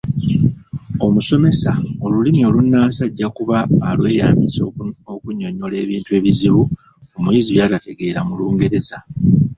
[1.05, 1.71] Omusomesa,
[2.05, 3.57] olulimi olunnansi ajja kuba
[3.89, 4.61] alweyambisa
[5.13, 6.61] okunnyonnyola ebintu ebizibu
[7.17, 8.97] omuyizi by'atategera mu Lungereza.